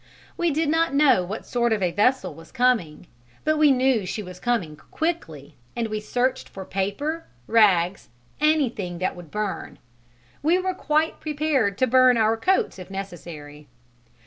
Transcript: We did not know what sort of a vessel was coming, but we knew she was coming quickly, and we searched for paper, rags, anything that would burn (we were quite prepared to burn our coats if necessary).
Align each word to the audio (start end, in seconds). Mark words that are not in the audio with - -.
We 0.35 0.49
did 0.49 0.67
not 0.67 0.95
know 0.95 1.23
what 1.23 1.45
sort 1.45 1.71
of 1.71 1.83
a 1.83 1.91
vessel 1.91 2.33
was 2.33 2.51
coming, 2.51 3.05
but 3.43 3.59
we 3.59 3.69
knew 3.71 4.07
she 4.07 4.23
was 4.23 4.39
coming 4.39 4.75
quickly, 4.75 5.53
and 5.75 5.89
we 5.89 5.99
searched 5.99 6.49
for 6.49 6.65
paper, 6.65 7.25
rags, 7.45 8.09
anything 8.39 8.97
that 8.97 9.15
would 9.15 9.29
burn 9.29 9.77
(we 10.41 10.57
were 10.57 10.73
quite 10.73 11.19
prepared 11.19 11.77
to 11.77 11.85
burn 11.85 12.17
our 12.17 12.35
coats 12.35 12.79
if 12.79 12.89
necessary). 12.89 13.67